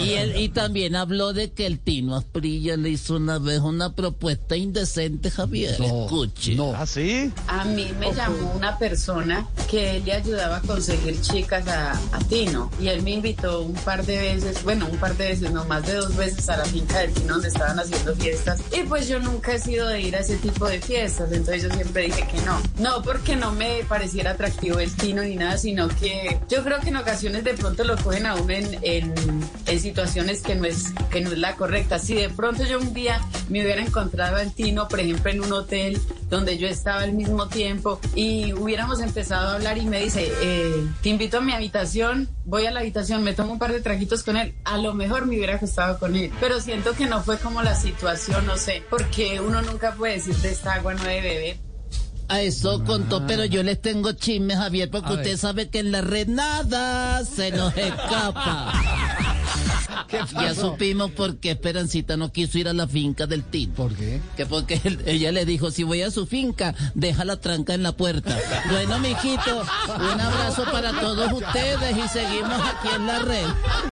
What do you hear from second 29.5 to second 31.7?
en situaciones que no, es, que no es la